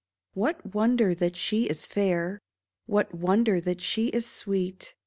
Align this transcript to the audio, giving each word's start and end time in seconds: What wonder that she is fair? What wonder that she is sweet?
What 0.33 0.73
wonder 0.73 1.13
that 1.13 1.35
she 1.35 1.65
is 1.65 1.85
fair? 1.85 2.39
What 2.87 3.13
wonder 3.13 3.61
that 3.61 3.81
she 3.81 4.07
is 4.07 4.25
sweet? 4.25 4.95